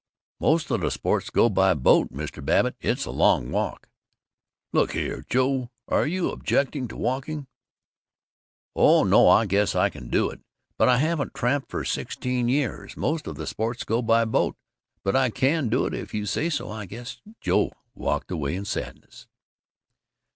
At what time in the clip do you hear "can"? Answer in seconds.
9.91-10.09, 15.29-15.69